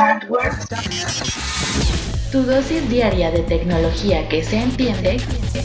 Hardware. 0.00 0.52
Tu 2.32 2.42
dosis 2.42 2.88
diaria 2.88 3.30
de 3.30 3.42
tecnología 3.42 4.26
que 4.30 4.42
se 4.42 4.56
entiende 4.56 5.18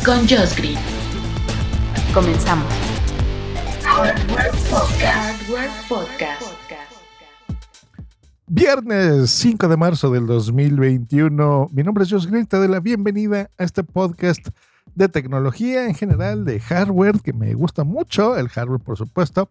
con 0.04 0.28
Josh 0.28 0.58
Green. 0.58 0.78
Comenzamos. 2.14 2.68
Hardware 3.82 4.52
Podcast. 4.70 5.42
Hardware 5.48 5.70
Podcast. 5.88 6.42
Viernes 8.48 9.30
5 9.30 9.70
de 9.70 9.78
marzo 9.78 10.12
del 10.12 10.28
2021. 10.28 11.70
Mi 11.72 11.84
nombre 11.84 12.04
es 12.04 12.12
Josh 12.12 12.26
Green. 12.26 12.46
Te 12.46 12.58
doy 12.58 12.68
la 12.68 12.82
bienvenida 12.82 13.50
a 13.58 13.64
este 13.64 13.86
podcast 13.86 14.50
de 14.96 15.08
tecnología 15.08 15.88
en 15.88 15.96
general, 15.96 16.44
de 16.44 16.60
hardware, 16.60 17.22
que 17.22 17.32
me 17.32 17.54
gusta 17.54 17.86
mucho, 17.86 18.36
el 18.36 18.50
hardware 18.50 18.82
por 18.82 18.98
supuesto, 18.98 19.50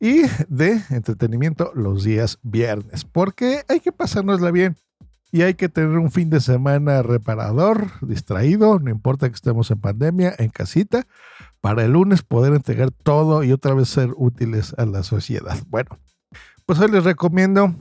y 0.00 0.22
de 0.48 0.82
entretenimiento 0.90 1.72
los 1.74 2.04
días 2.04 2.38
viernes, 2.42 3.04
porque 3.04 3.64
hay 3.68 3.80
que 3.80 3.92
pasárnosla 3.92 4.50
bien 4.50 4.76
y 5.32 5.42
hay 5.42 5.54
que 5.54 5.68
tener 5.68 5.98
un 5.98 6.10
fin 6.10 6.30
de 6.30 6.40
semana 6.40 7.02
reparador, 7.02 7.90
distraído, 8.00 8.78
no 8.78 8.90
importa 8.90 9.28
que 9.28 9.34
estemos 9.34 9.70
en 9.70 9.80
pandemia, 9.80 10.34
en 10.38 10.50
casita, 10.50 11.06
para 11.60 11.84
el 11.84 11.92
lunes 11.92 12.22
poder 12.22 12.54
entregar 12.54 12.90
todo 12.90 13.42
y 13.42 13.52
otra 13.52 13.74
vez 13.74 13.88
ser 13.88 14.10
útiles 14.16 14.74
a 14.78 14.86
la 14.86 15.02
sociedad. 15.02 15.58
Bueno, 15.68 15.98
pues 16.64 16.78
hoy 16.78 16.90
les 16.90 17.04
recomiendo 17.04 17.74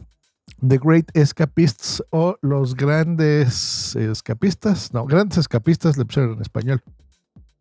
The 0.68 0.80
Great 0.84 1.10
Escapists 1.14 2.04
o 2.10 2.38
Los 2.42 2.76
Grandes 2.76 3.96
Escapistas, 3.96 4.94
no, 4.94 5.06
Grandes 5.06 5.38
Escapistas 5.38 5.98
le 5.98 6.06
pusieron 6.06 6.34
en 6.34 6.42
español, 6.42 6.82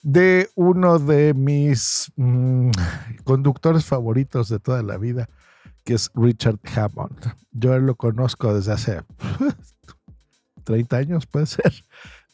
de 0.04 0.50
uno 0.54 0.98
de 0.98 1.32
mis 1.32 2.12
mm, 2.16 2.70
conductores 3.24 3.86
favoritos 3.86 4.50
de 4.50 4.60
toda 4.60 4.82
la 4.82 4.98
vida, 4.98 5.30
que 5.82 5.94
es 5.94 6.10
Richard 6.14 6.60
Hammond. 6.76 7.34
Yo 7.52 7.76
lo 7.78 7.96
conozco 7.96 8.54
desde 8.54 8.72
hace 8.72 9.02
30 10.64 10.96
años, 10.96 11.26
puede 11.26 11.46
ser. 11.46 11.72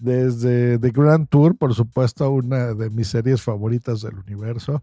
Desde 0.01 0.79
The 0.81 0.91
Grand 0.91 1.29
Tour, 1.29 1.57
por 1.57 1.73
supuesto, 1.75 2.29
una 2.31 2.75
de 2.75 2.91
mis 2.91 3.07
series 3.07 3.41
favoritas 3.41 4.03
del 4.03 4.19
universo. 4.19 4.83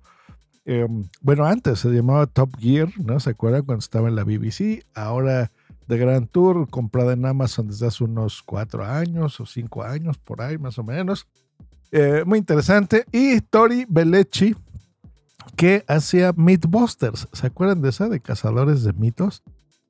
Eh, 0.64 0.88
bueno, 1.22 1.46
antes 1.46 1.80
se 1.80 1.90
llamaba 1.90 2.26
Top 2.26 2.56
Gear, 2.58 2.90
¿no? 3.04 3.20
¿Se 3.20 3.32
acuerdan 3.32 3.66
cuando 3.66 3.80
estaba 3.80 4.08
en 4.08 4.16
la 4.16 4.24
BBC? 4.24 4.86
Ahora 4.96 5.52
The 5.88 5.98
Grand 5.98 6.30
Tour, 6.30 6.70
comprada 6.70 7.14
en 7.14 7.26
Amazon 7.26 7.68
desde 7.68 7.88
hace 7.88 8.06
unos 8.06 8.44
cuatro 8.44 8.86
años 8.86 9.42
o 9.42 9.46
cinco 9.46 9.84
años, 9.84 10.18
por 10.18 10.42
ahí 10.42 10.58
más 10.58 10.78
o 10.78 10.84
menos. 10.84 11.28
Eh, 11.92 12.24
muy 12.26 12.40
interesante. 12.40 13.06
Y 13.12 13.42
Tori 13.42 13.86
Belleci, 13.88 14.56
que 15.56 15.84
hacía 15.88 16.34
Mythbusters. 16.34 17.28
¿Se 17.32 17.48
acuerdan 17.48 17.82
de 17.82 17.90
esa? 17.90 18.10
De 18.10 18.20
cazadores 18.20 18.84
de 18.84 18.94
mitos. 18.94 19.44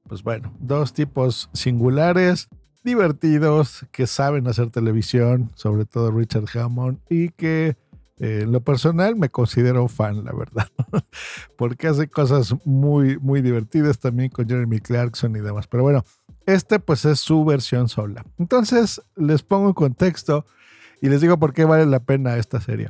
Pues 0.07 0.23
bueno, 0.23 0.53
dos 0.59 0.93
tipos 0.93 1.49
singulares, 1.53 2.47
divertidos, 2.83 3.85
que 3.91 4.07
saben 4.07 4.47
hacer 4.47 4.69
televisión, 4.69 5.51
sobre 5.55 5.85
todo 5.85 6.11
Richard 6.11 6.45
Hammond, 6.57 6.99
y 7.09 7.29
que 7.29 7.75
eh, 8.19 8.39
en 8.43 8.51
lo 8.51 8.61
personal 8.61 9.17
me 9.17 9.29
considero 9.29 9.87
fan, 9.89 10.23
la 10.23 10.31
verdad, 10.31 10.69
porque 11.57 11.87
hace 11.87 12.07
cosas 12.07 12.55
muy, 12.65 13.17
muy 13.17 13.41
divertidas 13.41 13.99
también 13.99 14.29
con 14.29 14.47
Jeremy 14.47 14.79
Clarkson 14.79 15.35
y 15.35 15.39
demás. 15.39 15.67
Pero 15.67 15.83
bueno, 15.83 16.05
este 16.45 16.79
pues 16.79 17.03
es 17.05 17.19
su 17.19 17.43
versión 17.43 17.89
sola. 17.89 18.25
Entonces 18.39 19.01
les 19.17 19.43
pongo 19.43 19.67
en 19.67 19.73
contexto 19.73 20.45
y 21.01 21.09
les 21.09 21.21
digo 21.21 21.37
por 21.37 21.53
qué 21.53 21.65
vale 21.65 21.85
la 21.85 21.99
pena 21.99 22.37
esta 22.37 22.61
serie. 22.61 22.89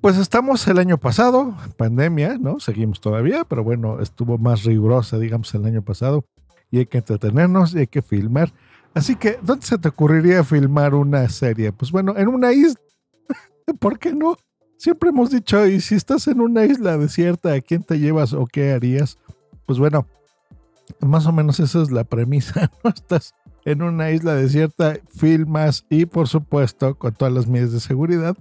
Pues 0.00 0.18
estamos 0.18 0.66
el 0.68 0.78
año 0.78 0.98
pasado, 0.98 1.56
pandemia, 1.76 2.38
¿no? 2.38 2.60
Seguimos 2.60 3.00
todavía, 3.00 3.44
pero 3.44 3.64
bueno, 3.64 4.00
estuvo 4.00 4.38
más 4.38 4.64
rigurosa, 4.64 5.18
digamos, 5.18 5.52
el 5.54 5.64
año 5.64 5.82
pasado. 5.82 6.24
Y 6.70 6.78
hay 6.78 6.86
que 6.86 6.98
entretenernos 6.98 7.74
y 7.74 7.78
hay 7.78 7.86
que 7.86 8.02
filmar. 8.02 8.52
Así 8.94 9.16
que, 9.16 9.38
¿dónde 9.42 9.66
se 9.66 9.78
te 9.78 9.88
ocurriría 9.88 10.44
filmar 10.44 10.94
una 10.94 11.28
serie? 11.28 11.72
Pues 11.72 11.90
bueno, 11.90 12.14
en 12.16 12.28
una 12.28 12.52
isla. 12.52 12.80
¿Por 13.80 13.98
qué 13.98 14.14
no? 14.14 14.36
Siempre 14.78 15.08
hemos 15.08 15.30
dicho, 15.30 15.66
y 15.66 15.80
si 15.80 15.94
estás 15.94 16.28
en 16.28 16.40
una 16.40 16.64
isla 16.64 16.98
desierta, 16.98 17.54
¿a 17.54 17.60
quién 17.60 17.82
te 17.82 17.98
llevas 17.98 18.32
o 18.34 18.46
qué 18.46 18.72
harías? 18.72 19.18
Pues 19.64 19.78
bueno, 19.78 20.06
más 21.00 21.26
o 21.26 21.32
menos 21.32 21.58
esa 21.60 21.82
es 21.82 21.90
la 21.90 22.04
premisa, 22.04 22.70
¿no? 22.84 22.90
Estás 22.90 23.34
en 23.66 23.82
una 23.82 24.10
isla 24.12 24.34
desierta, 24.34 24.96
filmas 25.14 25.84
y 25.90 26.06
por 26.06 26.28
supuesto 26.28 26.94
con 26.94 27.12
todas 27.12 27.34
las 27.34 27.46
medidas 27.46 27.72
de 27.72 27.80
seguridad. 27.80 28.36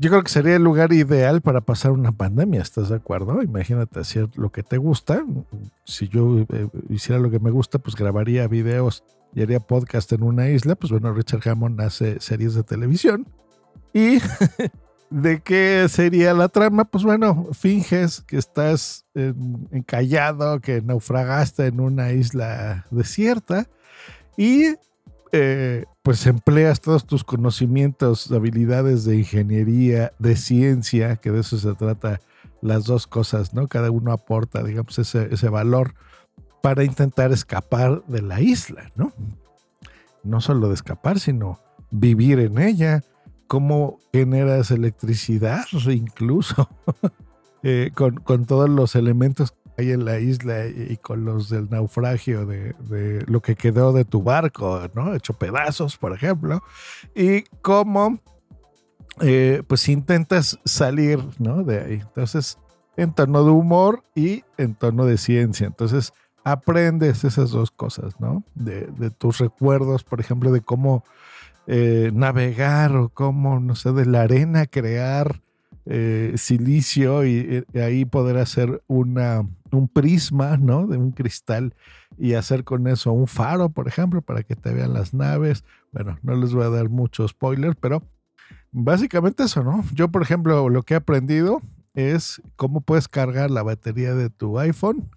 Yo 0.00 0.10
creo 0.10 0.22
que 0.22 0.30
sería 0.30 0.54
el 0.54 0.62
lugar 0.62 0.92
ideal 0.92 1.40
para 1.40 1.60
pasar 1.62 1.90
una 1.90 2.12
pandemia, 2.12 2.60
¿estás 2.62 2.88
de 2.90 2.94
acuerdo? 2.96 3.42
Imagínate 3.42 3.98
hacer 3.98 4.28
lo 4.36 4.52
que 4.52 4.62
te 4.62 4.76
gusta. 4.76 5.24
Si 5.84 6.06
yo 6.08 6.40
eh, 6.52 6.68
hiciera 6.88 7.20
lo 7.20 7.30
que 7.32 7.40
me 7.40 7.50
gusta, 7.50 7.80
pues 7.80 7.96
grabaría 7.96 8.46
videos 8.46 9.02
y 9.34 9.42
haría 9.42 9.58
podcast 9.58 10.12
en 10.12 10.22
una 10.22 10.48
isla. 10.50 10.76
Pues 10.76 10.92
bueno, 10.92 11.12
Richard 11.12 11.48
Hammond 11.48 11.80
hace 11.80 12.20
series 12.20 12.54
de 12.54 12.62
televisión. 12.62 13.26
¿Y 13.92 14.18
de 15.10 15.40
qué 15.40 15.86
sería 15.88 16.32
la 16.32 16.48
trama? 16.48 16.84
Pues 16.84 17.02
bueno, 17.02 17.48
finges 17.52 18.20
que 18.20 18.36
estás 18.36 19.04
en- 19.14 19.66
encallado, 19.72 20.60
que 20.60 20.80
naufragaste 20.80 21.66
en 21.66 21.80
una 21.80 22.12
isla 22.12 22.86
desierta 22.92 23.66
y 24.38 24.76
eh, 25.32 25.84
pues 26.02 26.24
empleas 26.26 26.80
todos 26.80 27.04
tus 27.04 27.24
conocimientos, 27.24 28.30
habilidades 28.30 29.04
de 29.04 29.18
ingeniería, 29.18 30.12
de 30.20 30.36
ciencia, 30.36 31.16
que 31.16 31.32
de 31.32 31.40
eso 31.40 31.58
se 31.58 31.74
trata 31.74 32.20
las 32.62 32.84
dos 32.84 33.08
cosas, 33.08 33.52
¿no? 33.52 33.66
Cada 33.66 33.90
uno 33.90 34.12
aporta, 34.12 34.62
digamos, 34.62 34.96
ese, 35.00 35.34
ese 35.34 35.48
valor 35.48 35.94
para 36.62 36.84
intentar 36.84 37.32
escapar 37.32 38.04
de 38.06 38.22
la 38.22 38.40
isla, 38.40 38.92
¿no? 38.94 39.12
No 40.22 40.40
solo 40.40 40.68
de 40.68 40.74
escapar, 40.74 41.18
sino 41.18 41.60
vivir 41.90 42.38
en 42.38 42.58
ella, 42.58 43.02
cómo 43.48 43.98
generas 44.12 44.70
electricidad 44.70 45.64
incluso, 45.90 46.70
eh, 47.64 47.90
con, 47.92 48.18
con 48.18 48.46
todos 48.46 48.70
los 48.70 48.94
elementos 48.94 49.52
hay 49.78 49.92
en 49.92 50.04
la 50.04 50.18
isla 50.18 50.66
y, 50.66 50.96
con 50.96 51.24
los 51.24 51.48
del 51.48 51.70
naufragio 51.70 52.44
de, 52.46 52.74
lo 53.26 53.40
que 53.40 53.54
quedó 53.54 53.92
de 53.92 54.04
tu 54.04 54.22
barco, 54.22 54.82
¿no? 54.92 55.14
Hecho 55.14 55.34
pedazos, 55.34 55.96
por 55.96 56.12
ejemplo, 56.12 56.62
y 57.14 57.42
cómo 57.62 58.20
eh, 59.20 59.62
pues 59.66 59.88
intentas 59.88 60.58
salir, 60.64 61.20
¿no? 61.38 61.62
De 61.62 61.80
ahí. 61.80 61.94
Entonces, 62.00 62.58
en 62.96 63.14
tono 63.14 63.44
de 63.44 63.50
humor 63.50 64.02
y 64.16 64.42
en 64.56 64.74
tono 64.74 65.06
de 65.06 65.16
ciencia. 65.16 65.68
Entonces, 65.68 66.12
aprendes 66.42 67.22
esas 67.22 67.50
dos 67.50 67.70
cosas, 67.70 68.18
¿no? 68.18 68.42
De, 68.56 68.88
de 68.98 69.10
tus 69.10 69.38
recuerdos, 69.38 70.02
por 70.02 70.18
ejemplo, 70.18 70.50
de 70.50 70.60
cómo 70.60 71.04
eh, 71.68 72.10
navegar 72.14 72.96
o 72.96 73.10
cómo, 73.10 73.60
no 73.60 73.76
sé, 73.76 73.92
de 73.92 74.06
la 74.06 74.22
arena 74.22 74.66
crear 74.66 75.42
eh, 75.90 76.34
silicio 76.36 77.24
y, 77.24 77.64
y 77.72 77.78
ahí 77.78 78.04
poder 78.04 78.36
hacer 78.36 78.82
una, 78.86 79.48
un 79.72 79.88
prisma, 79.88 80.58
¿no? 80.58 80.86
De 80.86 80.98
un 80.98 81.12
cristal 81.12 81.74
y 82.18 82.34
hacer 82.34 82.64
con 82.64 82.86
eso 82.86 83.12
un 83.12 83.26
faro, 83.26 83.70
por 83.70 83.88
ejemplo, 83.88 84.20
para 84.20 84.42
que 84.42 84.54
te 84.54 84.72
vean 84.72 84.92
las 84.92 85.14
naves. 85.14 85.64
Bueno, 85.92 86.18
no 86.22 86.34
les 86.36 86.52
voy 86.52 86.64
a 86.64 86.70
dar 86.70 86.88
mucho 86.90 87.26
spoiler, 87.26 87.74
pero 87.74 88.02
básicamente 88.70 89.44
eso, 89.44 89.62
¿no? 89.62 89.82
Yo, 89.94 90.08
por 90.08 90.22
ejemplo, 90.22 90.68
lo 90.68 90.82
que 90.82 90.94
he 90.94 90.96
aprendido 90.98 91.62
es 91.94 92.42
cómo 92.56 92.82
puedes 92.82 93.08
cargar 93.08 93.50
la 93.50 93.62
batería 93.62 94.14
de 94.14 94.30
tu 94.30 94.58
iPhone 94.58 95.08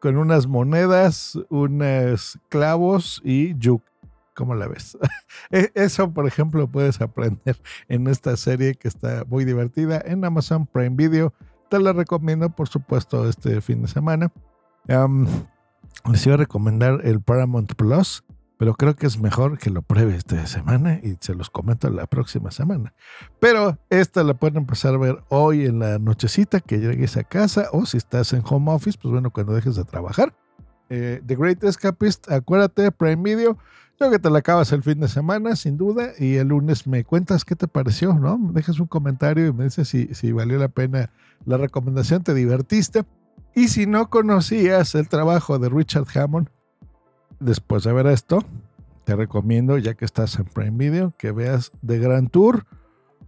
con 0.00 0.16
unas 0.16 0.46
monedas, 0.46 1.38
unos 1.50 2.38
clavos 2.48 3.20
y 3.22 3.54
yuk. 3.58 3.82
¿Cómo 4.34 4.54
la 4.54 4.68
ves? 4.68 4.96
E- 5.50 5.70
Eso, 5.74 6.12
por 6.12 6.26
ejemplo, 6.26 6.68
puedes 6.70 7.00
aprender 7.00 7.60
en 7.88 8.06
esta 8.06 8.36
serie 8.36 8.74
que 8.74 8.88
está 8.88 9.24
muy 9.26 9.44
divertida 9.44 10.00
en 10.04 10.24
Amazon 10.24 10.66
Prime 10.66 10.96
Video. 10.96 11.32
Te 11.68 11.78
la 11.78 11.92
recomiendo, 11.92 12.50
por 12.50 12.68
supuesto, 12.68 13.28
este 13.28 13.60
fin 13.60 13.82
de 13.82 13.88
semana. 13.88 14.32
Am, 14.88 15.26
les 16.10 16.24
iba 16.26 16.34
a 16.34 16.38
recomendar 16.38 17.00
el 17.04 17.20
Paramount 17.20 17.74
Plus, 17.74 18.24
pero 18.56 18.74
creo 18.74 18.94
que 18.96 19.06
es 19.06 19.18
mejor 19.20 19.58
que 19.58 19.70
lo 19.70 19.82
pruebe 19.82 20.16
esta 20.16 20.46
semana 20.46 21.00
y 21.02 21.16
se 21.20 21.34
los 21.34 21.48
comento 21.50 21.88
la 21.90 22.06
próxima 22.06 22.50
semana. 22.50 22.92
Pero 23.40 23.78
esta 23.88 24.22
la 24.24 24.34
pueden 24.34 24.58
empezar 24.58 24.94
a 24.94 24.98
ver 24.98 25.22
hoy 25.28 25.64
en 25.66 25.78
la 25.78 25.98
nochecita 25.98 26.60
que 26.60 26.78
llegues 26.78 27.16
a 27.16 27.24
casa 27.24 27.68
o 27.72 27.86
si 27.86 27.96
estás 27.98 28.32
en 28.32 28.42
home 28.44 28.70
office, 28.72 28.98
pues 29.00 29.12
bueno, 29.12 29.30
cuando 29.30 29.54
dejes 29.54 29.76
de 29.76 29.84
trabajar. 29.84 30.34
Eh, 30.88 31.22
The 31.24 31.36
Great 31.36 31.62
Escapist, 31.62 32.30
acuérdate, 32.30 32.90
Prime 32.90 33.22
Video. 33.22 33.56
Yo 34.02 34.10
que 34.10 34.18
te 34.18 34.30
la 34.30 34.38
acabas 34.38 34.72
el 34.72 34.82
fin 34.82 34.98
de 34.98 35.08
semana, 35.08 35.56
sin 35.56 35.76
duda, 35.76 36.12
y 36.18 36.36
el 36.36 36.48
lunes 36.48 36.86
me 36.86 37.04
cuentas 37.04 37.44
qué 37.44 37.54
te 37.54 37.68
pareció, 37.68 38.14
¿no? 38.14 38.38
Me 38.38 38.52
dejas 38.52 38.80
un 38.80 38.86
comentario 38.86 39.46
y 39.46 39.52
me 39.52 39.64
dices 39.64 39.88
si, 39.88 40.14
si 40.14 40.32
valió 40.32 40.58
la 40.58 40.68
pena 40.68 41.12
la 41.44 41.58
recomendación, 41.58 42.22
te 42.22 42.32
divertiste. 42.32 43.04
Y 43.54 43.68
si 43.68 43.84
no 43.84 44.08
conocías 44.08 44.94
el 44.94 45.06
trabajo 45.06 45.58
de 45.58 45.68
Richard 45.68 46.06
Hammond, 46.14 46.48
después 47.40 47.84
de 47.84 47.92
ver 47.92 48.06
esto, 48.06 48.42
te 49.04 49.16
recomiendo, 49.16 49.76
ya 49.76 49.92
que 49.92 50.06
estás 50.06 50.38
en 50.38 50.46
Prime 50.46 50.78
Video, 50.78 51.12
que 51.18 51.32
veas 51.32 51.70
The 51.86 51.98
Grand 51.98 52.30
Tour, 52.30 52.64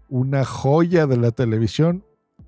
una 0.09 0.47
joya 0.47 1.07
de 1.07 1.19
la 1.19 1.33
televisión, 1.33 2.03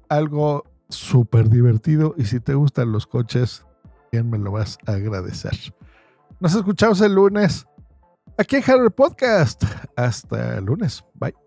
algo 0.09 0.65
súper 0.89 1.51
divertido. 1.51 2.15
Y 2.17 2.25
si 2.25 2.41
te 2.41 2.55
gustan 2.55 2.91
los 2.91 3.07
coches, 3.07 3.67
bien 4.11 4.31
me 4.31 4.39
lo 4.39 4.51
vas 4.51 4.79
a 4.87 4.93
agradecer. 4.93 5.53
Nos 6.41 6.55
escuchamos 6.55 7.03
el 7.03 7.17
lunes 7.17 7.67
aquí 8.39 8.57
en 8.57 8.63
Harry 8.67 8.91
Podcast. 8.91 9.65
Hasta 9.97 10.59
el 10.59 10.65
lunes. 10.65 11.05
Bye. 11.15 11.44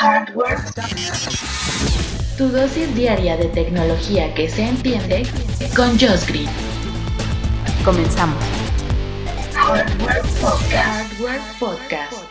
Hardware. 0.00 0.56
Tu 2.38 2.48
dosis 2.48 2.94
diaria 2.94 3.36
de 3.36 3.44
tecnología 3.48 4.32
que 4.32 4.48
se 4.48 4.62
entiende 4.62 5.26
con 5.76 5.90
Josh 5.98 6.24
Green. 6.26 6.48
Comenzamos. 7.84 8.42
Hardware 9.52 10.22
Podcast. 10.40 10.72
Hardware 10.72 11.42
Podcast. 11.58 12.29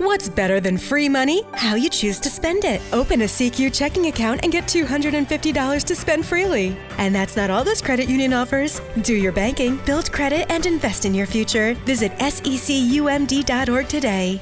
What's 0.00 0.30
better 0.30 0.60
than 0.60 0.78
free 0.78 1.10
money? 1.10 1.42
How 1.52 1.74
you 1.74 1.90
choose 1.90 2.18
to 2.20 2.30
spend 2.30 2.64
it. 2.64 2.80
Open 2.94 3.20
a 3.20 3.26
CQ 3.26 3.74
checking 3.74 4.06
account 4.06 4.40
and 4.42 4.50
get 4.50 4.64
$250 4.64 5.84
to 5.84 5.94
spend 5.94 6.24
freely. 6.24 6.74
And 6.96 7.14
that's 7.14 7.36
not 7.36 7.50
all 7.50 7.64
this 7.64 7.82
credit 7.82 8.08
union 8.08 8.32
offers. 8.32 8.80
Do 9.02 9.14
your 9.14 9.32
banking, 9.32 9.76
build 9.84 10.10
credit, 10.10 10.50
and 10.50 10.64
invest 10.64 11.04
in 11.04 11.12
your 11.12 11.26
future. 11.26 11.74
Visit 11.84 12.12
secumd.org 12.12 13.88
today. 13.88 14.40